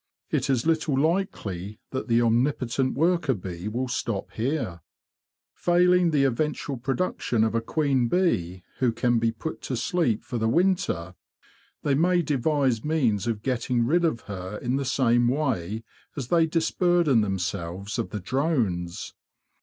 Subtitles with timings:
[0.31, 4.81] It is little likely that the omnipotent worker bee will stop here.
[5.53, 10.39] Failing the eventual production of a queen bee who can be put to sleep for
[10.39, 11.13] the winter,
[11.83, 15.83] they may devise means of getting rid of her in the same way
[16.17, 19.13] as they disburden them selves of the drones.